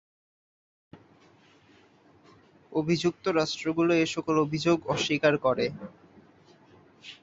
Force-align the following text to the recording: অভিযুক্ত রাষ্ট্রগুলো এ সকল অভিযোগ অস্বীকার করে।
অভিযুক্ত 2.71 3.25
রাষ্ট্রগুলো 3.39 3.91
এ 3.95 4.05
সকল 4.15 4.35
অভিযোগ 4.45 4.77
অস্বীকার 4.87 5.33
করে। 5.45 5.65